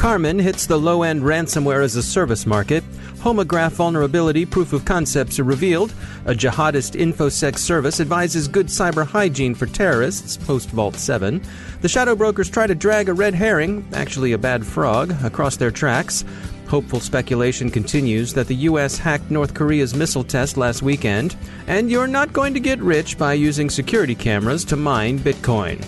Karmen 0.00 0.40
hits 0.40 0.64
the 0.64 0.78
low 0.78 1.02
end 1.02 1.20
ransomware 1.20 1.84
as 1.84 1.94
a 1.94 2.02
service 2.02 2.46
market. 2.46 2.82
Homograph 3.18 3.72
vulnerability 3.72 4.46
proof 4.46 4.72
of 4.72 4.86
concepts 4.86 5.38
are 5.38 5.44
revealed. 5.44 5.92
A 6.24 6.32
jihadist 6.32 6.98
infosec 6.98 7.58
service 7.58 8.00
advises 8.00 8.48
good 8.48 8.68
cyber 8.68 9.06
hygiene 9.06 9.54
for 9.54 9.66
terrorists, 9.66 10.38
post 10.38 10.70
Vault 10.70 10.94
7. 10.94 11.42
The 11.82 11.88
shadow 11.90 12.16
brokers 12.16 12.48
try 12.48 12.66
to 12.66 12.74
drag 12.74 13.10
a 13.10 13.12
red 13.12 13.34
herring, 13.34 13.86
actually 13.92 14.32
a 14.32 14.38
bad 14.38 14.64
frog, 14.64 15.12
across 15.22 15.58
their 15.58 15.70
tracks. 15.70 16.24
Hopeful 16.68 17.00
speculation 17.00 17.68
continues 17.68 18.32
that 18.32 18.46
the 18.46 18.56
U.S. 18.70 18.96
hacked 18.96 19.30
North 19.30 19.52
Korea's 19.52 19.94
missile 19.94 20.24
test 20.24 20.56
last 20.56 20.80
weekend. 20.80 21.36
And 21.66 21.90
you're 21.90 22.06
not 22.06 22.32
going 22.32 22.54
to 22.54 22.60
get 22.60 22.78
rich 22.78 23.18
by 23.18 23.34
using 23.34 23.68
security 23.68 24.14
cameras 24.14 24.64
to 24.64 24.76
mine 24.76 25.18
Bitcoin. 25.18 25.84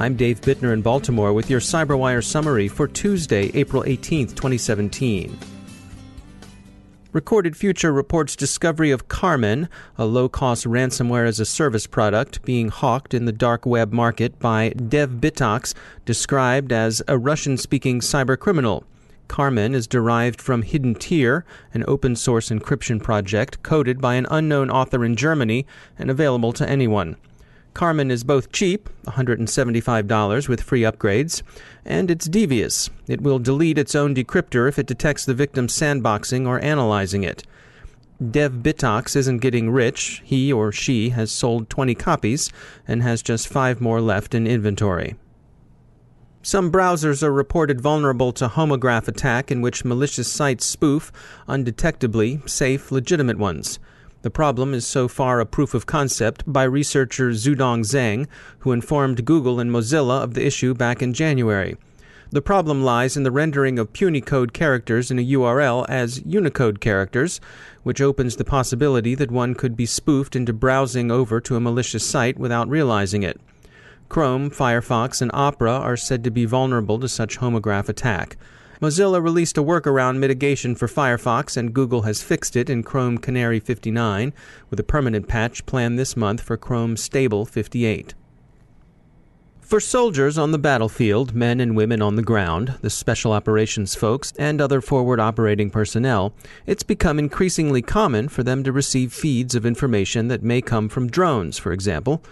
I'm 0.00 0.16
Dave 0.16 0.40
Bittner 0.40 0.72
in 0.72 0.80
Baltimore 0.80 1.34
with 1.34 1.50
your 1.50 1.60
CyberWire 1.60 2.24
summary 2.24 2.68
for 2.68 2.88
Tuesday, 2.88 3.50
April 3.52 3.84
18, 3.86 4.28
2017. 4.28 5.38
Recorded 7.12 7.54
Future 7.54 7.92
reports 7.92 8.34
discovery 8.34 8.92
of 8.92 9.08
Karmen, 9.08 9.68
a 9.98 10.06
low 10.06 10.26
cost 10.26 10.64
ransomware 10.64 11.28
as 11.28 11.38
a 11.38 11.44
service 11.44 11.86
product 11.86 12.42
being 12.46 12.70
hawked 12.70 13.12
in 13.12 13.26
the 13.26 13.30
dark 13.30 13.66
web 13.66 13.92
market 13.92 14.38
by 14.38 14.70
DevBitox, 14.70 15.74
described 16.06 16.72
as 16.72 17.02
a 17.06 17.18
Russian 17.18 17.58
speaking 17.58 18.00
cybercriminal. 18.00 18.84
Karmen 19.28 19.74
is 19.74 19.86
derived 19.86 20.40
from 20.40 20.62
Hidden 20.62 20.94
Tear, 20.94 21.44
an 21.74 21.84
open 21.86 22.16
source 22.16 22.48
encryption 22.48 23.02
project 23.02 23.62
coded 23.62 24.00
by 24.00 24.14
an 24.14 24.26
unknown 24.30 24.70
author 24.70 25.04
in 25.04 25.14
Germany 25.14 25.66
and 25.98 26.10
available 26.10 26.54
to 26.54 26.66
anyone. 26.66 27.16
Karmen 27.74 28.10
is 28.10 28.24
both 28.24 28.52
cheap, 28.52 28.88
$175 29.06 30.48
with 30.48 30.62
free 30.62 30.82
upgrades, 30.82 31.42
and 31.84 32.10
it's 32.10 32.26
devious. 32.26 32.90
It 33.06 33.20
will 33.20 33.38
delete 33.38 33.78
its 33.78 33.94
own 33.94 34.14
decryptor 34.14 34.68
if 34.68 34.78
it 34.78 34.86
detects 34.86 35.24
the 35.24 35.34
victim 35.34 35.66
sandboxing 35.66 36.46
or 36.46 36.60
analyzing 36.60 37.22
it. 37.22 37.44
Dev 38.30 38.54
Bitox 38.54 39.16
isn't 39.16 39.38
getting 39.38 39.70
rich. 39.70 40.20
He 40.24 40.52
or 40.52 40.72
she 40.72 41.10
has 41.10 41.32
sold 41.32 41.70
20 41.70 41.94
copies 41.94 42.50
and 42.86 43.02
has 43.02 43.22
just 43.22 43.48
five 43.48 43.80
more 43.80 44.00
left 44.00 44.34
in 44.34 44.46
inventory. 44.46 45.16
Some 46.42 46.72
browsers 46.72 47.22
are 47.22 47.32
reported 47.32 47.80
vulnerable 47.80 48.32
to 48.32 48.48
homograph 48.48 49.08
attack 49.08 49.50
in 49.50 49.60
which 49.60 49.84
malicious 49.84 50.30
sites 50.30 50.66
spoof, 50.66 51.12
undetectably, 51.46 52.46
safe, 52.48 52.90
legitimate 52.90 53.38
ones. 53.38 53.78
The 54.22 54.30
problem 54.30 54.74
is 54.74 54.86
so 54.86 55.08
far 55.08 55.40
a 55.40 55.46
proof 55.46 55.72
of 55.72 55.86
concept 55.86 56.44
by 56.46 56.64
researcher 56.64 57.30
Xudong 57.30 57.80
Zheng, 57.80 58.26
who 58.58 58.72
informed 58.72 59.24
Google 59.24 59.58
and 59.58 59.70
Mozilla 59.70 60.22
of 60.22 60.34
the 60.34 60.44
issue 60.44 60.74
back 60.74 61.00
in 61.00 61.14
January. 61.14 61.78
The 62.30 62.42
problem 62.42 62.84
lies 62.84 63.16
in 63.16 63.22
the 63.22 63.30
rendering 63.30 63.78
of 63.78 63.94
Punycode 63.94 64.52
characters 64.52 65.10
in 65.10 65.18
a 65.18 65.26
URL 65.26 65.86
as 65.88 66.22
Unicode 66.26 66.80
characters, 66.80 67.40
which 67.82 68.02
opens 68.02 68.36
the 68.36 68.44
possibility 68.44 69.14
that 69.14 69.30
one 69.30 69.54
could 69.54 69.74
be 69.74 69.86
spoofed 69.86 70.36
into 70.36 70.52
browsing 70.52 71.10
over 71.10 71.40
to 71.40 71.56
a 71.56 71.60
malicious 71.60 72.06
site 72.06 72.38
without 72.38 72.68
realizing 72.68 73.22
it. 73.22 73.40
Chrome, 74.10 74.50
Firefox, 74.50 75.22
and 75.22 75.30
Opera 75.32 75.72
are 75.72 75.96
said 75.96 76.22
to 76.24 76.30
be 76.30 76.44
vulnerable 76.44 77.00
to 77.00 77.08
such 77.08 77.38
homograph 77.38 77.88
attack. 77.88 78.36
Mozilla 78.80 79.22
released 79.22 79.58
a 79.58 79.62
workaround 79.62 80.16
mitigation 80.16 80.74
for 80.74 80.88
Firefox, 80.88 81.54
and 81.54 81.74
Google 81.74 82.02
has 82.02 82.22
fixed 82.22 82.56
it 82.56 82.70
in 82.70 82.82
Chrome 82.82 83.18
Canary 83.18 83.60
59, 83.60 84.32
with 84.70 84.80
a 84.80 84.84
permanent 84.84 85.28
patch 85.28 85.66
planned 85.66 85.98
this 85.98 86.16
month 86.16 86.40
for 86.40 86.56
Chrome 86.56 86.96
Stable 86.96 87.44
58. 87.44 88.14
For 89.60 89.80
soldiers 89.80 90.38
on 90.38 90.50
the 90.50 90.58
battlefield, 90.58 91.34
men 91.34 91.60
and 91.60 91.76
women 91.76 92.00
on 92.00 92.16
the 92.16 92.22
ground, 92.22 92.78
the 92.80 92.88
special 92.88 93.32
operations 93.32 93.94
folks, 93.94 94.32
and 94.38 94.62
other 94.62 94.80
forward 94.80 95.20
operating 95.20 95.68
personnel, 95.68 96.32
it's 96.64 96.82
become 96.82 97.18
increasingly 97.18 97.82
common 97.82 98.30
for 98.30 98.42
them 98.42 98.64
to 98.64 98.72
receive 98.72 99.12
feeds 99.12 99.54
of 99.54 99.66
information 99.66 100.28
that 100.28 100.42
may 100.42 100.62
come 100.62 100.88
from 100.88 101.06
drones, 101.06 101.58
for 101.58 101.70
example. 101.70 102.24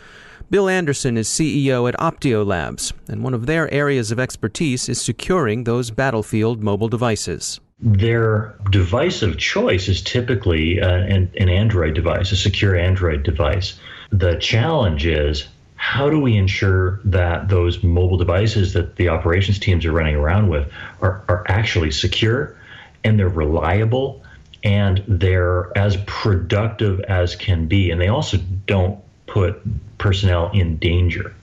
Bill 0.51 0.71
Anderson 0.71 1.19
is 1.19 1.29
CEO 1.29 1.87
at 1.87 1.99
Optio 2.01 2.47
Labs, 2.47 2.95
and 3.07 3.23
one 3.23 3.35
of 3.35 3.45
their 3.45 3.73
areas 3.73 4.11
of 4.11 4.19
expertise 4.19 4.89
is 4.89 4.99
securing 4.99 5.65
those 5.65 5.91
battlefield 5.91 6.63
mobile 6.63 6.89
devices. 6.89 7.61
Their 7.81 8.55
device 8.71 9.21
of 9.21 9.37
choice 9.37 9.89
is 9.89 10.01
typically 10.01 10.81
uh, 10.81 10.89
an, 10.89 11.31
an 11.39 11.51
Android 11.51 11.93
device, 11.93 12.33
a 12.33 12.37
secure 12.37 12.75
Android 12.75 13.25
device. 13.25 13.79
The 14.11 14.37
challenge 14.37 15.05
is 15.05 15.47
how 15.77 16.09
do 16.09 16.19
we 16.19 16.39
ensure 16.39 16.99
that 17.05 17.51
those 17.51 17.83
mobile 17.83 18.17
devices 18.17 18.73
that 18.73 18.97
the 18.97 19.11
operations 19.11 19.59
teams 19.59 19.85
are 19.85 19.93
running 19.93 20.17
around 20.17 20.49
with 20.49 20.73
are, 21.03 21.23
are 21.29 21.45
actually 21.49 21.91
secure 21.91 22.57
and 23.05 23.19
they're 23.19 23.29
reliable 23.29 24.25
and 24.65 25.05
they're 25.07 25.77
as 25.77 25.99
productive 26.07 27.01
as 27.03 27.37
can 27.37 27.69
be 27.69 27.91
and 27.91 28.01
they 28.01 28.09
also 28.09 28.39
don't 28.67 28.99
put 29.39 29.99
personnel 29.99 30.51
in 30.53 30.77
danger. 30.79 31.35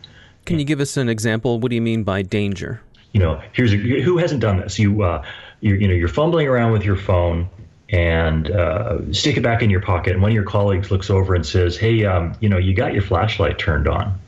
Can 0.46 0.60
you 0.60 0.66
give 0.66 0.80
us 0.80 0.98
an 0.98 1.10
example? 1.10 1.60
What 1.60 1.70
do 1.70 1.76
you 1.76 1.82
mean 1.82 2.04
by 2.04 2.22
danger? 2.22 2.82
You 3.14 3.22
know, 3.22 3.42
here's 3.54 3.74
a, 3.74 3.78
who 3.78 4.18
hasn't 4.18 4.42
done 4.42 4.60
this. 4.60 4.78
You, 4.78 5.02
uh, 5.02 5.24
you, 5.62 5.76
you 5.76 5.88
know, 5.88 5.94
you're 5.94 6.10
fumbling 6.10 6.48
around 6.48 6.74
with 6.74 6.84
your 6.84 6.98
phone 6.98 7.50
and 7.90 8.52
uh, 8.52 9.14
stick 9.14 9.38
it 9.38 9.42
back 9.42 9.62
in 9.62 9.70
your 9.70 9.80
pocket, 9.80 10.14
and 10.14 10.22
one 10.22 10.32
of 10.32 10.36
your 10.36 10.44
colleagues 10.44 10.92
looks 10.92 11.10
over 11.10 11.36
and 11.36 11.46
says, 11.46 11.78
"Hey, 11.78 12.04
um, 12.04 12.36
you 12.42 12.50
know, 12.50 12.58
you 12.58 12.74
got 12.74 12.94
your 12.94 13.04
flashlight 13.04 13.58
turned 13.58 13.88
on." 13.88 14.20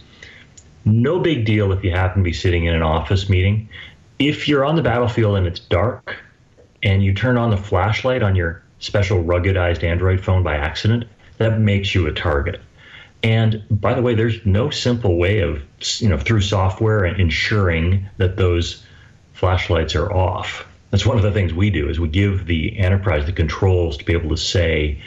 No 0.86 1.20
big 1.20 1.46
deal 1.46 1.74
if 1.74 1.84
you 1.84 1.92
happen 1.92 2.22
to 2.22 2.24
be 2.24 2.34
sitting 2.34 2.66
in 2.66 2.76
an 2.76 2.84
office 2.84 3.28
meeting. 3.28 3.68
If 4.20 4.48
you're 4.48 4.64
on 4.64 4.76
the 4.76 4.82
battlefield 4.82 5.38
and 5.38 5.46
it's 5.46 5.60
dark, 5.60 6.16
and 6.84 7.04
you 7.04 7.14
turn 7.14 7.36
on 7.36 7.50
the 7.50 7.58
flashlight 7.58 8.24
on 8.24 8.36
your 8.36 8.64
special 8.80 9.24
ruggedized 9.24 9.84
Android 9.84 10.24
phone 10.24 10.44
by 10.44 10.56
accident, 10.56 11.06
that 11.38 11.60
makes 11.60 11.94
you 11.94 12.08
a 12.08 12.14
target. 12.14 12.62
And 13.28 13.62
by 13.70 13.94
the 13.94 14.02
way, 14.02 14.16
there's 14.16 14.46
no 14.46 14.70
simple 14.70 15.18
way 15.18 15.42
of, 15.42 15.62
you 16.00 16.08
know, 16.08 16.18
through 16.18 16.40
software 16.40 17.04
and 17.04 17.20
ensuring 17.20 18.08
that 18.16 18.38
those 18.38 18.86
flashlights 19.34 19.96
are 19.96 20.10
off. 20.14 20.66
That's 20.92 21.06
one 21.06 21.18
of 21.18 21.24
the 21.24 21.34
things 21.34 21.54
we 21.54 21.70
do 21.70 21.90
is 21.90 22.00
we 22.00 22.08
give 22.08 22.46
the 22.46 22.80
enterprise 22.80 23.26
the 23.26 23.34
controls 23.34 23.98
to 23.98 24.06
be 24.06 24.14
able 24.14 24.30
to 24.30 24.38
say, 24.38 25.02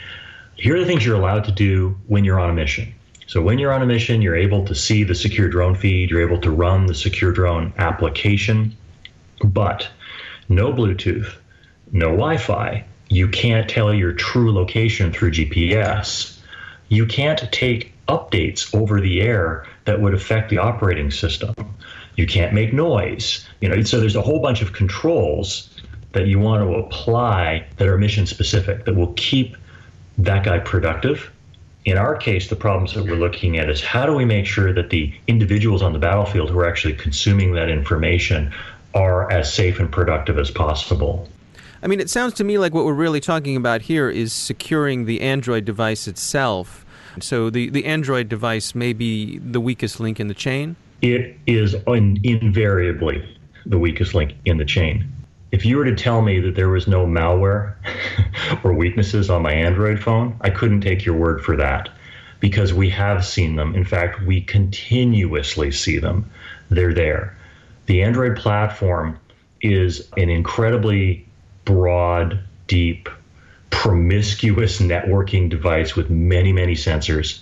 here 0.55 0.75
are 0.75 0.79
the 0.79 0.85
things 0.85 1.03
you're 1.03 1.15
allowed 1.15 1.45
to 1.45 1.51
do 1.51 1.97
when 2.05 2.23
you're 2.23 2.39
on 2.39 2.51
a 2.51 2.53
mission. 2.53 2.93
So 3.25 3.41
when 3.41 3.57
you're 3.57 3.73
on 3.73 3.81
a 3.81 3.87
mission, 3.87 4.21
you're 4.21 4.35
able 4.35 4.65
to 4.65 4.75
see 4.75 5.03
the 5.03 5.15
secure 5.15 5.49
drone 5.49 5.73
feed, 5.73 6.11
you're 6.11 6.21
able 6.21 6.41
to 6.41 6.51
run 6.51 6.85
the 6.85 6.93
secure 6.93 7.31
drone 7.31 7.73
application, 7.79 8.77
but 9.43 9.89
no 10.47 10.71
Bluetooth, 10.71 11.33
no 11.91 12.09
Wi-Fi. 12.09 12.85
You 13.09 13.29
can't 13.29 13.67
tell 13.67 13.91
your 13.91 14.13
true 14.13 14.53
location 14.53 15.11
through 15.11 15.31
GPS. 15.31 16.37
You 16.89 17.07
can't 17.07 17.51
take 17.51 17.90
updates 18.07 18.73
over 18.75 18.99
the 18.99 19.21
air 19.21 19.65
that 19.85 20.01
would 20.01 20.13
affect 20.13 20.49
the 20.49 20.57
operating 20.57 21.11
system. 21.11 21.53
You 22.15 22.27
can't 22.27 22.53
make 22.53 22.73
noise. 22.73 23.47
You 23.61 23.69
know, 23.69 23.81
so 23.83 23.99
there's 23.99 24.15
a 24.15 24.21
whole 24.21 24.39
bunch 24.39 24.61
of 24.61 24.73
controls 24.73 25.69
that 26.11 26.27
you 26.27 26.39
want 26.39 26.63
to 26.63 26.75
apply 26.75 27.65
that 27.77 27.87
are 27.87 27.97
mission 27.97 28.25
specific 28.25 28.85
that 28.85 28.95
will 28.95 29.13
keep 29.13 29.55
that 30.17 30.43
guy 30.43 30.59
productive. 30.59 31.31
In 31.85 31.97
our 31.97 32.15
case, 32.15 32.49
the 32.49 32.55
problems 32.55 32.93
that 32.93 33.05
we're 33.05 33.15
looking 33.15 33.57
at 33.57 33.69
is 33.69 33.81
how 33.81 34.05
do 34.05 34.13
we 34.13 34.25
make 34.25 34.45
sure 34.45 34.73
that 34.73 34.89
the 34.89 35.13
individuals 35.27 35.81
on 35.81 35.93
the 35.93 35.99
battlefield 35.99 36.49
who 36.49 36.59
are 36.59 36.67
actually 36.67 36.93
consuming 36.93 37.53
that 37.53 37.69
information 37.69 38.53
are 38.93 39.31
as 39.31 39.51
safe 39.51 39.79
and 39.79 39.91
productive 39.91 40.37
as 40.37 40.51
possible. 40.51 41.27
I 41.81 41.87
mean, 41.87 41.99
it 41.99 42.09
sounds 42.09 42.33
to 42.35 42.43
me 42.43 42.57
like 42.57 42.73
what 42.73 42.85
we're 42.85 42.93
really 42.93 43.19
talking 43.19 43.55
about 43.55 43.81
here 43.81 44.09
is 44.09 44.33
securing 44.33 45.05
the 45.05 45.21
Android 45.21 45.65
device 45.65 46.07
itself. 46.07 46.85
So 47.19 47.49
the, 47.49 47.69
the 47.69 47.85
Android 47.85 48.29
device 48.29 48.73
may 48.73 48.93
be 48.93 49.37
the 49.39 49.59
weakest 49.59 49.99
link 49.99 50.19
in 50.19 50.27
the 50.27 50.33
chain? 50.33 50.75
It 51.01 51.37
is 51.47 51.75
un- 51.87 52.19
invariably 52.23 53.37
the 53.65 53.77
weakest 53.77 54.13
link 54.13 54.33
in 54.45 54.57
the 54.57 54.65
chain. 54.65 55.11
If 55.51 55.65
you 55.65 55.77
were 55.77 55.85
to 55.85 55.95
tell 55.95 56.21
me 56.21 56.39
that 56.39 56.55
there 56.55 56.69
was 56.69 56.87
no 56.87 57.05
malware 57.05 57.75
or 58.63 58.73
weaknesses 58.73 59.29
on 59.29 59.41
my 59.41 59.51
Android 59.53 59.99
phone, 59.99 60.35
I 60.41 60.49
couldn't 60.49 60.81
take 60.81 61.05
your 61.05 61.15
word 61.15 61.43
for 61.43 61.55
that 61.57 61.89
because 62.39 62.73
we 62.73 62.89
have 62.89 63.25
seen 63.25 63.55
them. 63.55 63.75
In 63.75 63.83
fact, 63.83 64.21
we 64.23 64.41
continuously 64.41 65.71
see 65.71 65.99
them. 65.99 66.29
They're 66.69 66.93
there. 66.93 67.37
The 67.85 68.01
Android 68.01 68.37
platform 68.37 69.19
is 69.61 70.09
an 70.17 70.29
incredibly 70.29 71.27
broad, 71.65 72.39
deep, 72.67 73.09
promiscuous 73.71 74.79
networking 74.79 75.49
device 75.49 75.95
with 75.95 76.09
many, 76.09 76.53
many 76.53 76.75
sensors, 76.75 77.39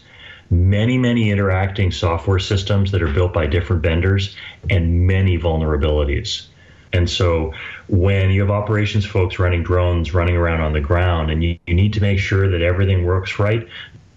many, 0.49 0.97
many 0.97 1.29
interacting 1.29 1.91
software 1.91 2.39
systems 2.39 2.91
that 2.91 3.01
are 3.01 3.11
built 3.11 3.33
by 3.33 3.45
different 3.45 3.83
vendors, 3.83 4.35
and 4.69 5.05
many 5.05 5.37
vulnerabilities. 5.37 6.47
And 6.93 7.09
so 7.09 7.53
when 7.87 8.31
you 8.31 8.41
have 8.41 8.49
operations 8.49 9.05
folks 9.05 9.37
running 9.37 9.63
drones 9.63 10.13
running 10.13 10.35
around 10.35 10.61
on 10.61 10.73
the 10.73 10.81
ground 10.81 11.29
and 11.29 11.43
you, 11.43 11.59
you 11.67 11.75
need 11.75 11.93
to 11.93 12.01
make 12.01 12.17
sure 12.17 12.49
that 12.49 12.61
everything 12.61 13.05
works 13.05 13.37
right, 13.37 13.67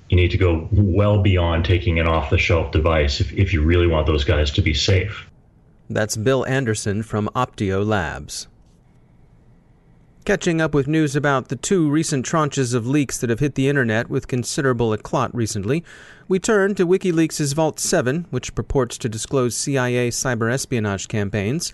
you 0.08 0.16
need 0.16 0.30
to 0.30 0.38
go 0.38 0.68
well 0.72 1.22
beyond 1.22 1.64
taking 1.64 1.98
an 1.98 2.06
off 2.06 2.30
the 2.30 2.38
shelf 2.38 2.70
device 2.70 3.20
if, 3.20 3.32
if 3.32 3.52
you 3.52 3.62
really 3.62 3.86
want 3.86 4.06
those 4.06 4.24
guys 4.24 4.50
to 4.52 4.62
be 4.62 4.74
safe. 4.74 5.28
That's 5.90 6.16
Bill 6.16 6.46
Anderson 6.46 7.02
from 7.02 7.28
Optio 7.34 7.86
Labs. 7.86 8.48
Catching 10.24 10.60
up 10.60 10.72
with 10.72 10.86
news 10.86 11.16
about 11.16 11.48
the 11.48 11.56
two 11.56 11.90
recent 11.90 12.24
tranches 12.24 12.74
of 12.74 12.86
leaks 12.86 13.18
that 13.18 13.28
have 13.28 13.40
hit 13.40 13.56
the 13.56 13.68
internet 13.68 14.08
with 14.08 14.28
considerable 14.28 14.92
eclat 14.92 15.34
recently, 15.34 15.82
we 16.28 16.38
turn 16.38 16.76
to 16.76 16.86
WikiLeaks' 16.86 17.52
Vault 17.54 17.80
7, 17.80 18.26
which 18.30 18.54
purports 18.54 18.96
to 18.98 19.08
disclose 19.08 19.56
CIA 19.56 20.10
cyber 20.10 20.52
espionage 20.52 21.08
campaigns, 21.08 21.72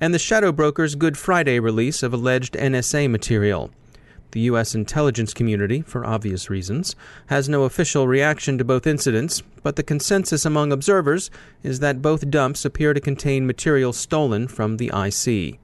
and 0.00 0.14
the 0.14 0.18
Shadow 0.20 0.52
Broker's 0.52 0.94
Good 0.94 1.18
Friday 1.18 1.58
release 1.58 2.04
of 2.04 2.14
alleged 2.14 2.54
NSA 2.54 3.10
material. 3.10 3.72
The 4.30 4.40
U.S. 4.42 4.76
intelligence 4.76 5.34
community, 5.34 5.82
for 5.82 6.06
obvious 6.06 6.48
reasons, 6.48 6.94
has 7.26 7.48
no 7.48 7.64
official 7.64 8.06
reaction 8.06 8.58
to 8.58 8.64
both 8.64 8.86
incidents, 8.86 9.42
but 9.64 9.74
the 9.74 9.82
consensus 9.82 10.44
among 10.44 10.70
observers 10.70 11.32
is 11.64 11.80
that 11.80 12.00
both 12.00 12.30
dumps 12.30 12.64
appear 12.64 12.94
to 12.94 13.00
contain 13.00 13.44
material 13.44 13.92
stolen 13.92 14.46
from 14.46 14.76
the 14.76 14.92
IC. 14.94 15.58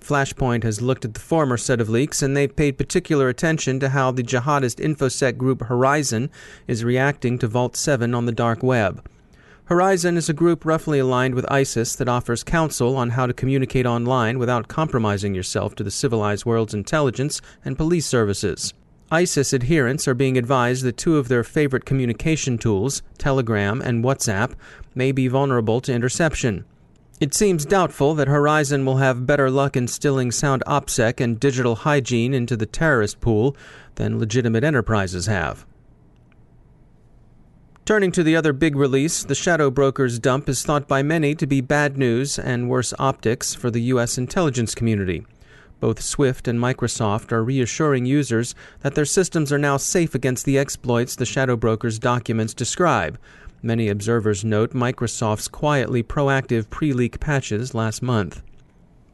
Flashpoint 0.00 0.62
has 0.62 0.82
looked 0.82 1.04
at 1.04 1.14
the 1.14 1.20
former 1.20 1.56
set 1.56 1.80
of 1.80 1.88
leaks, 1.88 2.22
and 2.22 2.36
they've 2.36 2.54
paid 2.54 2.78
particular 2.78 3.28
attention 3.28 3.80
to 3.80 3.90
how 3.90 4.10
the 4.10 4.22
jihadist 4.22 4.84
infosec 4.84 5.36
group 5.36 5.62
Horizon 5.62 6.30
is 6.66 6.84
reacting 6.84 7.38
to 7.38 7.46
Vault 7.46 7.76
7 7.76 8.14
on 8.14 8.26
the 8.26 8.32
dark 8.32 8.62
web. 8.62 9.06
Horizon 9.66 10.16
is 10.16 10.28
a 10.28 10.32
group 10.32 10.64
roughly 10.64 10.98
aligned 10.98 11.36
with 11.36 11.48
ISIS 11.48 11.94
that 11.94 12.08
offers 12.08 12.42
counsel 12.42 12.96
on 12.96 13.10
how 13.10 13.26
to 13.26 13.32
communicate 13.32 13.86
online 13.86 14.36
without 14.36 14.66
compromising 14.66 15.32
yourself 15.32 15.76
to 15.76 15.84
the 15.84 15.92
civilized 15.92 16.44
world's 16.44 16.74
intelligence 16.74 17.40
and 17.64 17.78
police 17.78 18.06
services. 18.06 18.74
ISIS 19.12 19.54
adherents 19.54 20.08
are 20.08 20.14
being 20.14 20.36
advised 20.36 20.84
that 20.84 20.96
two 20.96 21.18
of 21.18 21.28
their 21.28 21.44
favorite 21.44 21.84
communication 21.84 22.58
tools, 22.58 23.02
Telegram 23.18 23.80
and 23.80 24.02
WhatsApp, 24.02 24.54
may 24.94 25.12
be 25.12 25.28
vulnerable 25.28 25.80
to 25.80 25.92
interception. 25.92 26.64
It 27.20 27.34
seems 27.34 27.66
doubtful 27.66 28.14
that 28.14 28.28
Horizon 28.28 28.86
will 28.86 28.96
have 28.96 29.26
better 29.26 29.50
luck 29.50 29.76
instilling 29.76 30.30
sound 30.30 30.62
OPSEC 30.66 31.20
and 31.20 31.38
digital 31.38 31.76
hygiene 31.76 32.32
into 32.32 32.56
the 32.56 32.64
terrorist 32.64 33.20
pool 33.20 33.54
than 33.96 34.18
legitimate 34.18 34.64
enterprises 34.64 35.26
have. 35.26 35.66
Turning 37.84 38.10
to 38.12 38.22
the 38.22 38.36
other 38.36 38.54
big 38.54 38.74
release, 38.74 39.22
the 39.22 39.34
Shadow 39.34 39.70
Broker's 39.70 40.18
dump 40.18 40.48
is 40.48 40.62
thought 40.62 40.88
by 40.88 41.02
many 41.02 41.34
to 41.34 41.46
be 41.46 41.60
bad 41.60 41.98
news 41.98 42.38
and 42.38 42.70
worse 42.70 42.94
optics 42.98 43.54
for 43.54 43.70
the 43.70 43.82
U.S. 43.82 44.16
intelligence 44.16 44.74
community. 44.74 45.26
Both 45.78 46.00
Swift 46.00 46.48
and 46.48 46.58
Microsoft 46.58 47.32
are 47.32 47.44
reassuring 47.44 48.06
users 48.06 48.54
that 48.80 48.94
their 48.94 49.04
systems 49.04 49.52
are 49.52 49.58
now 49.58 49.76
safe 49.76 50.14
against 50.14 50.46
the 50.46 50.58
exploits 50.58 51.16
the 51.16 51.26
Shadow 51.26 51.56
Broker's 51.56 51.98
documents 51.98 52.54
describe. 52.54 53.18
Many 53.62 53.88
observers 53.88 54.44
note 54.44 54.72
Microsoft's 54.72 55.46
quietly 55.46 56.02
proactive 56.02 56.70
pre 56.70 56.92
leak 56.92 57.20
patches 57.20 57.74
last 57.74 58.02
month. 58.02 58.42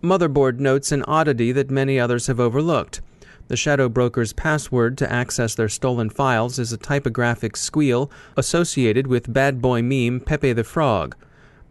Motherboard 0.03 0.61
notes 0.61 0.93
an 0.93 1.03
oddity 1.09 1.51
that 1.51 1.71
many 1.71 1.99
others 1.99 2.29
have 2.29 2.39
overlooked. 2.39 3.01
The 3.49 3.57
shadow 3.57 3.89
broker's 3.89 4.33
password 4.33 4.99
to 4.99 5.13
access 5.13 5.55
their 5.55 5.69
stolen 5.69 6.11
files 6.11 6.59
is 6.59 6.73
a 6.73 6.77
typographic 6.77 7.57
squeal 7.57 8.11
associated 8.37 9.07
with 9.07 9.33
bad 9.33 9.61
boy 9.61 9.83
meme 9.83 10.21
Pepe 10.21 10.53
the 10.53 10.65
Frog. 10.65 11.17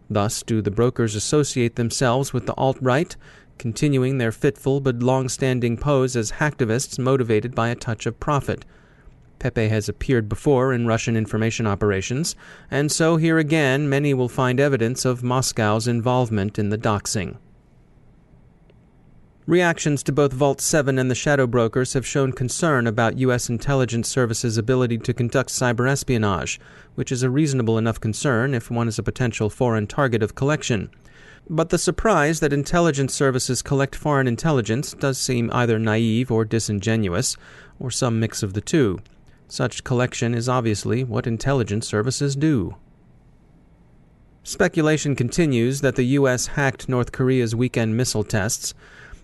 Thus, 0.10 0.44
do 0.44 0.62
the 0.62 0.72
brokers 0.72 1.16
associate 1.16 1.76
themselves 1.76 2.34
with 2.34 2.46
the 2.46 2.54
alt 2.56 2.78
right, 2.82 3.16
continuing 3.58 4.18
their 4.18 4.32
fitful 4.32 4.82
but 4.82 5.02
long 5.02 5.30
standing 5.30 5.78
pose 5.78 6.16
as 6.16 6.34
hacktivists 6.34 7.00
motivated 7.00 7.56
by 7.56 7.70
a 7.70 7.76
touch 7.76 8.06
of 8.06 8.20
profit. 8.20 8.66
Pepe 9.46 9.68
has 9.68 9.88
appeared 9.88 10.28
before 10.28 10.74
in 10.74 10.88
Russian 10.88 11.16
information 11.16 11.68
operations, 11.68 12.36
and 12.72 12.92
so 12.92 13.18
here 13.18 13.38
again 13.38 13.88
many 13.88 14.12
will 14.12 14.28
find 14.28 14.60
evidence 14.60 15.06
of 15.06 15.22
Moscow's 15.22 15.88
involvement 15.88 16.58
in 16.58 16.70
the 16.70 16.80
doxing. 16.80 17.38
Reactions 19.46 20.02
to 20.02 20.12
both 20.12 20.34
Vault 20.34 20.62
7 20.62 20.98
and 20.98 21.12
the 21.12 21.14
Shadow 21.14 21.46
Brokers 21.46 21.94
have 21.94 22.08
shown 22.08 22.32
concern 22.32 22.88
about 22.88 23.20
U.S. 23.20 23.48
intelligence 23.48 24.08
services' 24.08 24.58
ability 24.58 24.98
to 24.98 25.14
conduct 25.14 25.52
cyber 25.52 25.88
espionage, 25.88 26.60
which 26.96 27.12
is 27.12 27.22
a 27.22 27.30
reasonable 27.30 27.78
enough 27.78 28.00
concern 28.00 28.56
if 28.56 28.72
one 28.72 28.88
is 28.88 28.98
a 28.98 29.04
potential 29.04 29.52
foreign 29.52 29.86
target 29.86 30.24
of 30.24 30.34
collection. 30.34 30.90
But 31.48 31.70
the 31.70 31.78
surprise 31.78 32.40
that 32.40 32.52
intelligence 32.52 33.14
services 33.14 33.62
collect 33.62 33.96
foreign 33.96 34.28
intelligence 34.28 34.94
does 34.94 35.20
seem 35.20 35.52
either 35.54 35.78
naive 35.78 36.32
or 36.32 36.46
disingenuous, 36.46 37.38
or 37.80 37.92
some 37.92 38.20
mix 38.20 38.42
of 38.42 38.54
the 38.54 38.62
two. 38.62 38.98
Such 39.48 39.84
collection 39.84 40.34
is 40.34 40.50
obviously 40.50 41.04
what 41.04 41.28
intelligence 41.28 41.88
services 41.88 42.36
do. 42.36 42.76
Speculation 44.44 45.16
continues 45.16 45.82
that 45.82 45.96
the 45.96 46.06
U.S. 46.20 46.48
hacked 46.48 46.88
North 46.88 47.12
Korea's 47.12 47.56
weekend 47.56 47.98
missile 47.98 48.24
tests. 48.24 48.74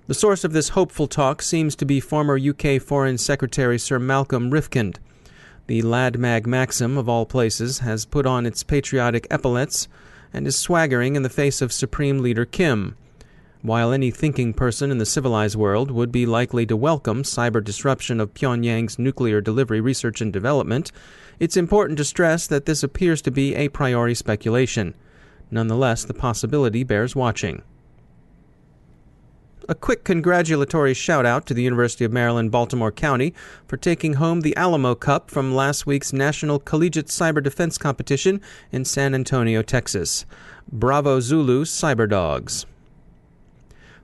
The 0.07 0.15
source 0.15 0.43
of 0.43 0.51
this 0.51 0.69
hopeful 0.69 1.07
talk 1.07 1.41
seems 1.41 1.75
to 1.75 1.85
be 1.85 1.99
former 1.99 2.39
UK 2.39 2.81
Foreign 2.81 3.17
Secretary 3.17 3.77
Sir 3.77 3.99
Malcolm 3.99 4.49
Rifkind. 4.49 4.97
The 5.67 5.83
lad 5.83 6.17
mag 6.17 6.47
maxim 6.47 6.97
of 6.97 7.07
all 7.07 7.25
places 7.25 7.79
has 7.79 8.05
put 8.05 8.25
on 8.25 8.45
its 8.45 8.63
patriotic 8.63 9.27
epaulets 9.29 9.87
and 10.33 10.47
is 10.47 10.57
swaggering 10.57 11.15
in 11.15 11.23
the 11.23 11.29
face 11.29 11.61
of 11.61 11.71
Supreme 11.71 12.19
Leader 12.19 12.45
Kim. 12.45 12.95
While 13.63 13.91
any 13.91 14.09
thinking 14.09 14.53
person 14.53 14.89
in 14.89 14.97
the 14.97 15.05
civilized 15.05 15.55
world 15.55 15.91
would 15.91 16.11
be 16.11 16.25
likely 16.25 16.65
to 16.65 16.75
welcome 16.75 17.21
cyber 17.21 17.63
disruption 17.63 18.19
of 18.19 18.33
Pyongyang's 18.33 18.97
nuclear 18.97 19.39
delivery 19.39 19.79
research 19.79 20.19
and 20.19 20.33
development, 20.33 20.91
it's 21.39 21.55
important 21.55 21.97
to 21.97 22.03
stress 22.03 22.47
that 22.47 22.65
this 22.65 22.81
appears 22.81 23.21
to 23.21 23.29
be 23.29 23.53
a 23.55 23.69
priori 23.69 24.15
speculation. 24.15 24.95
Nonetheless, 25.51 26.03
the 26.03 26.13
possibility 26.15 26.83
bears 26.83 27.15
watching 27.15 27.61
a 29.69 29.75
quick 29.75 30.03
congratulatory 30.03 30.93
shout 30.93 31.25
out 31.25 31.45
to 31.45 31.53
the 31.53 31.61
University 31.63 32.03
of 32.03 32.11
Maryland, 32.11 32.51
Baltimore 32.51 32.91
County 32.91 33.33
for 33.67 33.77
taking 33.77 34.15
home 34.15 34.41
the 34.41 34.55
Alamo 34.57 34.95
Cup 34.95 35.29
from 35.29 35.53
last 35.53 35.85
week's 35.85 36.11
National 36.11 36.59
Collegiate 36.59 37.07
Cyber 37.07 37.41
Defense 37.41 37.77
Competition 37.77 38.41
in 38.71 38.83
San 38.83 39.13
Antonio, 39.15 39.61
Texas. 39.61 40.25
Bravo 40.69 41.19
Zulu 41.19 41.63
Cyber 41.63 42.09
Dogs. 42.09 42.65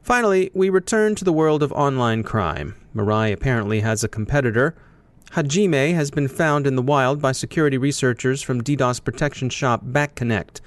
Finally, 0.08 0.50
we 0.54 0.70
return 0.70 1.16
to 1.16 1.26
the 1.26 1.34
world 1.34 1.62
of 1.62 1.70
online 1.74 2.24
crime. 2.24 2.74
Mirai 2.96 3.34
apparently 3.34 3.82
has 3.82 4.06
a 4.06 4.08
competitor. 4.08 4.74
Hajime 5.32 5.94
has 5.96 6.12
been 6.12 6.30
found 6.30 6.66
in 6.66 6.78
the 6.78 6.82
wild 6.82 7.22
by 7.22 7.34
security 7.34 7.78
researchers 7.78 8.42
from 8.42 8.64
DDoS 8.64 9.04
protection 9.04 9.50
shop 9.50 9.84
BackConnect. 9.84 10.62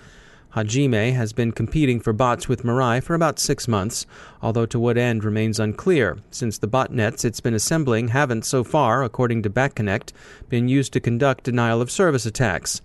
Hajime 0.55 1.15
has 1.15 1.33
been 1.33 1.53
competing 1.53 2.01
for 2.01 2.13
bots 2.13 2.49
with 2.51 2.65
Mirai 2.65 3.03
for 3.03 3.15
about 3.15 3.39
six 3.39 3.67
months, 3.67 4.05
although 4.43 4.67
to 4.67 4.79
what 4.79 4.99
end 4.99 5.25
remains 5.25 5.59
unclear, 5.59 6.19
since 6.31 6.59
the 6.59 6.69
botnets 6.69 7.25
it's 7.25 7.41
been 7.41 7.55
assembling 7.55 8.09
haven't 8.09 8.45
so 8.45 8.63
far, 8.63 9.03
according 9.03 9.43
to 9.45 9.49
BackConnect, 9.49 10.13
been 10.51 10.69
used 10.69 10.93
to 10.93 11.01
conduct 11.01 11.45
denial 11.45 11.81
of 11.81 11.91
service 11.91 12.27
attacks. 12.27 12.83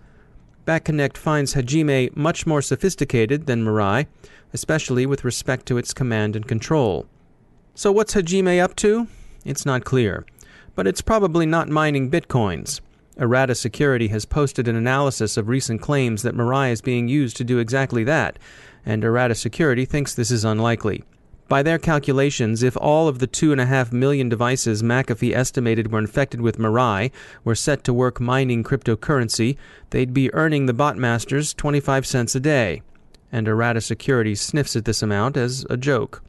BackConnect 0.65 1.15
finds 1.15 1.53
Hajime 1.53 2.15
much 2.15 2.47
more 2.47 2.61
sophisticated 2.61 3.45
than 3.45 3.63
Mirai, 3.63 4.07
especially 4.51 5.05
with 5.05 5.23
respect 5.23 5.67
to 5.67 5.77
its 5.77 5.93
command 5.93 6.35
and 6.35 6.47
control. 6.47 7.05
So 7.75 7.91
what's 7.91 8.15
Hajime 8.15 8.59
up 8.59 8.75
to? 8.77 9.07
It's 9.43 9.65
not 9.65 9.85
clear, 9.85 10.25
but 10.73 10.87
it's 10.87 11.01
probably 11.01 11.45
not 11.45 11.69
mining 11.69 12.09
bitcoins. 12.09 12.81
Errata 13.17 13.53
Security 13.53 14.07
has 14.07 14.25
posted 14.25 14.67
an 14.67 14.75
analysis 14.75 15.37
of 15.37 15.49
recent 15.49 15.81
claims 15.81 16.23
that 16.23 16.35
Mirai 16.35 16.71
is 16.71 16.81
being 16.81 17.07
used 17.07 17.37
to 17.37 17.43
do 17.43 17.59
exactly 17.59 18.03
that, 18.03 18.39
and 18.85 19.03
Errata 19.03 19.35
Security 19.35 19.85
thinks 19.85 20.15
this 20.15 20.31
is 20.31 20.43
unlikely. 20.43 21.03
By 21.47 21.61
their 21.61 21.77
calculations, 21.77 22.63
if 22.63 22.75
all 22.75 23.07
of 23.07 23.19
the 23.19 23.27
2.5 23.27 23.91
million 23.91 24.29
devices 24.29 24.81
McAfee 24.81 25.35
estimated 25.35 25.91
were 25.91 25.99
infected 25.99 26.41
with 26.41 26.57
Mirai 26.57 27.11
were 27.43 27.53
set 27.53 27.83
to 27.83 27.93
work 27.93 28.19
mining 28.19 28.63
cryptocurrency, 28.63 29.55
they'd 29.91 30.11
be 30.11 30.33
earning 30.33 30.65
the 30.65 30.73
botmasters 30.73 31.55
25 31.55 32.07
cents 32.07 32.33
a 32.33 32.39
day. 32.39 32.81
And 33.31 33.47
Errata 33.47 33.81
Security 33.81 34.33
sniffs 34.33 34.75
at 34.75 34.85
this 34.85 35.03
amount 35.03 35.37
as 35.37 35.67
a 35.69 35.77
joke. 35.77 36.23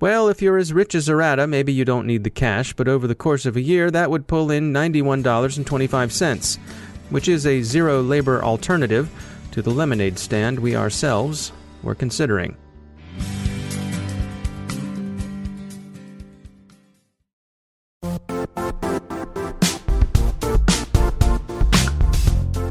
Well, 0.00 0.28
if 0.28 0.40
you're 0.40 0.56
as 0.56 0.72
rich 0.72 0.94
as 0.94 1.10
Errata, 1.10 1.46
maybe 1.46 1.72
you 1.72 1.84
don't 1.84 2.06
need 2.06 2.24
the 2.24 2.30
cash, 2.30 2.72
but 2.72 2.88
over 2.88 3.06
the 3.06 3.14
course 3.14 3.44
of 3.44 3.56
a 3.56 3.60
year, 3.60 3.90
that 3.90 4.10
would 4.10 4.28
pull 4.28 4.50
in 4.50 4.72
$91.25, 4.72 6.58
which 7.10 7.28
is 7.28 7.44
a 7.44 7.62
zero 7.62 8.00
labor 8.00 8.42
alternative 8.42 9.10
to 9.50 9.60
the 9.60 9.70
lemonade 9.70 10.18
stand 10.18 10.58
we 10.58 10.74
ourselves 10.74 11.52
were 11.82 11.94
considering. 11.94 12.56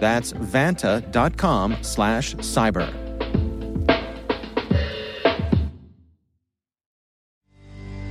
That's 0.00 0.32
vanta.com 0.32 1.78
slash 1.82 2.34
cyber. 2.36 3.08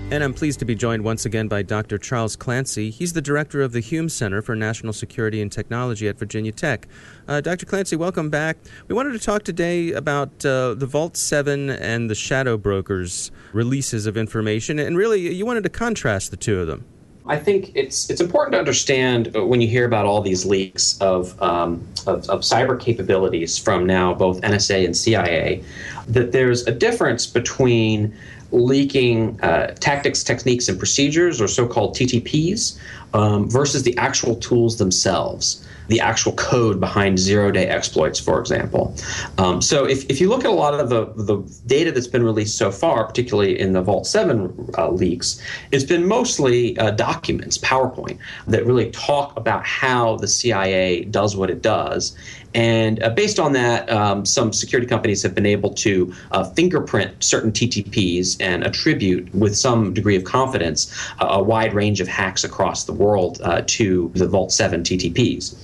And 0.09 0.23
I'm 0.23 0.33
pleased 0.33 0.59
to 0.59 0.65
be 0.65 0.73
joined 0.73 1.03
once 1.03 1.25
again 1.25 1.49
by 1.49 1.63
Dr. 1.63 1.97
Charles 1.97 2.37
Clancy. 2.37 2.91
He's 2.91 3.11
the 3.11 3.21
director 3.21 3.61
of 3.61 3.73
the 3.73 3.81
Hume 3.81 4.07
Center 4.07 4.41
for 4.41 4.55
National 4.55 4.93
Security 4.93 5.41
and 5.41 5.51
Technology 5.51 6.07
at 6.07 6.17
Virginia 6.17 6.53
Tech. 6.53 6.87
Uh, 7.27 7.41
Dr. 7.41 7.65
Clancy, 7.65 7.97
welcome 7.97 8.29
back. 8.29 8.57
We 8.87 8.95
wanted 8.95 9.11
to 9.11 9.19
talk 9.19 9.43
today 9.43 9.91
about 9.91 10.45
uh, 10.45 10.75
the 10.75 10.85
Vault 10.85 11.17
7 11.17 11.69
and 11.69 12.09
the 12.09 12.15
Shadow 12.15 12.57
Brokers 12.57 13.31
releases 13.51 14.05
of 14.05 14.15
information, 14.15 14.79
and 14.79 14.95
really, 14.95 15.35
you 15.35 15.45
wanted 15.45 15.63
to 15.63 15.69
contrast 15.69 16.31
the 16.31 16.37
two 16.37 16.61
of 16.61 16.67
them. 16.67 16.85
I 17.27 17.37
think 17.37 17.71
it's 17.75 18.09
it's 18.09 18.21
important 18.21 18.53
to 18.53 18.59
understand 18.59 19.35
uh, 19.35 19.45
when 19.45 19.61
you 19.61 19.67
hear 19.67 19.85
about 19.85 20.05
all 20.05 20.21
these 20.21 20.45
leaks 20.45 20.97
of, 21.01 21.39
um, 21.41 21.85
of, 22.05 22.29
of 22.29 22.41
cyber 22.41 22.79
capabilities 22.79 23.57
from 23.57 23.85
now 23.85 24.13
both 24.13 24.39
NSA 24.41 24.85
and 24.85 24.95
CIA 24.95 25.63
that 26.07 26.31
there's 26.31 26.65
a 26.67 26.71
difference 26.71 27.25
between 27.25 28.15
leaking 28.51 29.39
uh, 29.41 29.67
tactics, 29.75 30.23
techniques, 30.23 30.69
and 30.69 30.77
procedures, 30.77 31.41
or 31.41 31.47
so-called 31.47 31.95
TTPs, 31.95 32.79
um, 33.13 33.49
versus 33.49 33.83
the 33.83 33.97
actual 33.97 34.35
tools 34.35 34.77
themselves 34.77 35.65
the 35.87 35.99
actual 35.99 36.33
code 36.33 36.79
behind 36.79 37.17
zero 37.19 37.51
day 37.51 37.67
exploits, 37.67 38.19
for 38.19 38.39
example. 38.39 38.95
Um, 39.37 39.61
so 39.61 39.85
if, 39.85 40.05
if 40.09 40.19
you 40.19 40.29
look 40.29 40.43
at 40.43 40.49
a 40.49 40.53
lot 40.53 40.73
of 40.73 40.89
the, 40.89 41.05
the 41.23 41.37
data 41.65 41.91
that's 41.91 42.07
been 42.07 42.23
released 42.23 42.57
so 42.57 42.71
far, 42.71 43.05
particularly 43.05 43.59
in 43.59 43.73
the 43.73 43.81
Vault 43.81 44.05
7 44.05 44.71
uh, 44.77 44.89
leaks, 44.91 45.41
it's 45.71 45.83
been 45.83 46.07
mostly 46.07 46.77
uh, 46.77 46.91
documents, 46.91 47.57
PowerPoint, 47.57 48.17
that 48.47 48.65
really 48.65 48.91
talk 48.91 49.35
about 49.37 49.65
how 49.65 50.17
the 50.17 50.27
CIA 50.27 51.05
does 51.05 51.35
what 51.35 51.49
it 51.49 51.61
does. 51.61 52.15
And 52.57 53.03
uh, 53.03 53.11
based 53.11 53.39
on 53.39 53.53
that, 53.53 53.87
um, 53.91 54.25
some 54.25 54.51
security 54.51 54.87
companies 54.87 55.21
have 55.21 55.35
been 55.35 55.45
able 55.45 55.69
to 55.75 56.11
uh, 56.31 56.43
fingerprint 56.43 57.23
certain 57.23 57.51
TTPs 57.51 58.35
and 58.41 58.63
attribute, 58.63 59.33
with 59.35 59.55
some 59.55 59.93
degree 59.93 60.15
of 60.15 60.23
confidence, 60.23 60.91
a 61.19 61.41
wide 61.41 61.75
range 61.75 62.01
of 62.01 62.07
hacks 62.07 62.43
across 62.43 62.85
the 62.85 62.93
world 62.93 63.39
uh, 63.43 63.61
to 63.67 64.11
the 64.15 64.27
Vault 64.27 64.51
7 64.51 64.81
TTPs. 64.81 65.55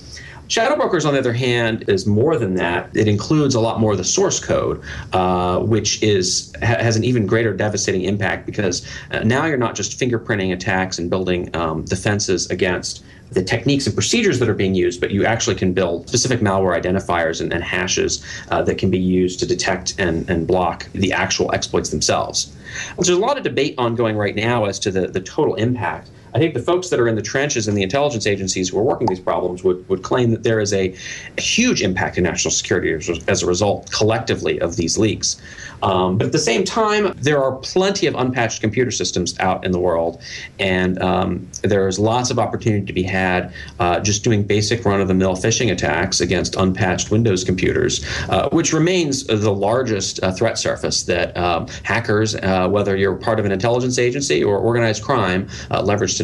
Shadow 0.46 0.76
Brokers, 0.76 1.04
on 1.04 1.14
the 1.14 1.18
other 1.18 1.32
hand, 1.32 1.88
is 1.88 2.06
more 2.06 2.36
than 2.36 2.54
that. 2.56 2.94
It 2.94 3.08
includes 3.08 3.56
a 3.56 3.60
lot 3.60 3.80
more 3.80 3.92
of 3.92 3.98
the 3.98 4.04
source 4.04 4.38
code, 4.38 4.80
uh, 5.12 5.58
which 5.60 6.00
is 6.00 6.52
ha- 6.60 6.78
has 6.78 6.96
an 6.96 7.02
even 7.02 7.26
greater 7.26 7.52
devastating 7.52 8.02
impact 8.02 8.46
because 8.46 8.86
uh, 9.10 9.20
now 9.20 9.46
you're 9.46 9.56
not 9.56 9.74
just 9.74 9.98
fingerprinting 9.98 10.52
attacks 10.52 10.98
and 10.98 11.10
building 11.10 11.54
um, 11.56 11.84
defenses 11.86 12.48
against 12.50 13.02
the 13.34 13.42
techniques 13.42 13.86
and 13.86 13.94
procedures 13.94 14.38
that 14.38 14.48
are 14.48 14.54
being 14.54 14.74
used, 14.74 15.00
but 15.00 15.10
you 15.10 15.24
actually 15.24 15.56
can 15.56 15.72
build 15.72 16.08
specific 16.08 16.40
malware 16.40 16.80
identifiers 16.80 17.40
and, 17.40 17.52
and 17.52 17.62
hashes 17.62 18.24
uh, 18.50 18.62
that 18.62 18.78
can 18.78 18.90
be 18.90 18.98
used 18.98 19.38
to 19.40 19.46
detect 19.46 19.94
and, 19.98 20.28
and 20.30 20.46
block 20.46 20.88
the 20.92 21.12
actual 21.12 21.52
exploits 21.52 21.90
themselves. 21.90 22.54
There's 22.96 23.08
a 23.08 23.18
lot 23.18 23.36
of 23.36 23.44
debate 23.44 23.74
ongoing 23.78 24.16
right 24.16 24.34
now 24.34 24.64
as 24.64 24.78
to 24.80 24.90
the, 24.90 25.08
the 25.08 25.20
total 25.20 25.54
impact. 25.56 26.10
I 26.34 26.38
think 26.38 26.54
the 26.54 26.62
folks 26.62 26.88
that 26.88 26.98
are 26.98 27.06
in 27.06 27.14
the 27.14 27.22
trenches 27.22 27.68
in 27.68 27.76
the 27.76 27.82
intelligence 27.82 28.26
agencies 28.26 28.68
who 28.70 28.78
are 28.78 28.82
working 28.82 29.06
these 29.06 29.20
problems 29.20 29.62
would, 29.62 29.88
would 29.88 30.02
claim 30.02 30.32
that 30.32 30.42
there 30.42 30.58
is 30.58 30.72
a, 30.72 30.92
a 31.38 31.40
huge 31.40 31.80
impact 31.80 32.18
in 32.18 32.24
national 32.24 32.50
security 32.50 32.92
as, 32.92 33.08
as, 33.28 33.42
a 33.44 33.46
result 33.46 33.90
collectively 33.92 34.60
of 34.60 34.74
these 34.74 34.98
leaks. 34.98 35.40
Um, 35.82 36.18
but 36.18 36.26
at 36.26 36.32
the 36.32 36.38
same 36.38 36.64
time, 36.64 37.12
there 37.18 37.42
are 37.42 37.56
plenty 37.56 38.06
of 38.06 38.14
unpatched 38.14 38.60
computer 38.60 38.90
systems 38.90 39.38
out 39.38 39.64
in 39.64 39.70
the 39.70 39.78
world, 39.78 40.20
and 40.58 41.00
um, 41.00 41.48
there's 41.62 41.98
lots 41.98 42.30
of 42.30 42.38
opportunity 42.38 42.86
to 42.86 42.92
be 42.92 43.02
had 43.02 43.52
uh, 43.78 44.00
just 44.00 44.24
doing 44.24 44.42
basic 44.42 44.84
run 44.84 45.00
of 45.00 45.08
the 45.08 45.14
mill 45.14 45.36
phishing 45.36 45.70
attacks 45.70 46.20
against 46.20 46.56
unpatched 46.56 47.10
Windows 47.10 47.44
computers, 47.44 48.04
uh, 48.30 48.48
which 48.48 48.72
remains 48.72 49.24
the 49.24 49.52
largest 49.52 50.22
uh, 50.22 50.32
threat 50.32 50.58
surface 50.58 51.02
that 51.04 51.36
um, 51.36 51.68
hackers, 51.82 52.34
uh, 52.36 52.68
whether 52.68 52.96
you're 52.96 53.14
part 53.14 53.38
of 53.38 53.44
an 53.44 53.52
intelligence 53.52 53.98
agency 53.98 54.42
or 54.42 54.58
organized 54.58 55.02
crime, 55.02 55.48
uh, 55.70 55.82
leverage 55.82 56.16
today. 56.16 56.23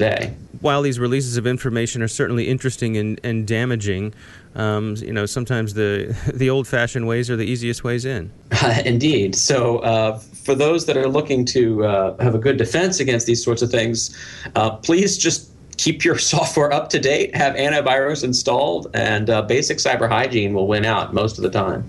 While 0.61 0.83
these 0.83 0.99
releases 0.99 1.37
of 1.37 1.47
information 1.47 2.02
are 2.02 2.09
certainly 2.09 2.49
interesting 2.49 2.97
and, 2.97 3.21
and 3.25 3.47
damaging, 3.47 4.12
um, 4.54 4.97
you 4.97 5.12
know, 5.12 5.26
sometimes 5.26 5.75
the 5.75 6.16
the 6.35 6.50
old-fashioned 6.50 7.07
ways 7.07 7.30
are 7.30 7.37
the 7.37 7.47
easiest 7.47 7.85
ways 7.85 8.04
in. 8.04 8.33
indeed. 8.85 9.35
So, 9.35 9.78
uh, 9.78 10.19
for 10.19 10.54
those 10.54 10.87
that 10.87 10.97
are 10.97 11.09
looking 11.09 11.45
to 11.47 11.85
uh, 11.85 12.23
have 12.23 12.35
a 12.35 12.38
good 12.38 12.57
defense 12.57 13.00
against 13.00 13.26
these 13.26 13.42
sorts 13.42 13.62
of 13.62 13.71
things, 13.71 14.16
uh, 14.57 14.71
please 14.71 15.16
just 15.16 15.50
keep 15.76 16.04
your 16.04 16.19
software 16.33 16.73
up 16.73 16.90
to 16.90 16.99
date, 16.99 17.35
have 17.35 17.54
antivirus 17.54 18.25
installed, 18.25 18.88
and 18.95 19.30
uh, 19.30 19.42
basic 19.42 19.78
cyber 19.78 20.09
hygiene 20.09 20.52
will 20.52 20.66
win 20.66 20.85
out 20.85 21.14
most 21.14 21.38
of 21.38 21.42
the 21.42 21.50
time. 21.50 21.88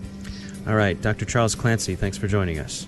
All 0.68 0.76
right, 0.76 1.00
Dr. 1.02 1.26
Charles 1.26 1.56
Clancy, 1.56 1.96
thanks 1.96 2.18
for 2.18 2.28
joining 2.28 2.60
us. 2.60 2.88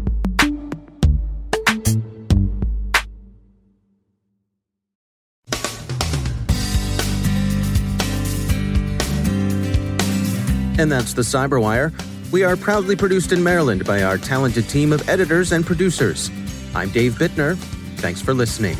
And 10.81 10.91
that's 10.91 11.13
the 11.13 11.21
Cyberwire. 11.21 11.93
We 12.31 12.43
are 12.43 12.57
proudly 12.57 12.95
produced 12.95 13.31
in 13.31 13.43
Maryland 13.43 13.85
by 13.85 14.01
our 14.01 14.17
talented 14.17 14.67
team 14.67 14.91
of 14.91 15.07
editors 15.07 15.51
and 15.51 15.63
producers. 15.63 16.31
I'm 16.73 16.89
Dave 16.89 17.19
Bittner. 17.19 17.55
Thanks 17.97 18.19
for 18.19 18.33
listening. 18.33 18.75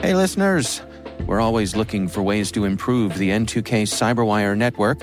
Hey, 0.00 0.14
listeners. 0.14 0.80
We're 1.26 1.40
always 1.40 1.74
looking 1.74 2.06
for 2.06 2.22
ways 2.22 2.52
to 2.52 2.64
improve 2.64 3.18
the 3.18 3.30
N2K 3.30 3.82
Cyberwire 3.82 4.56
network 4.56 5.02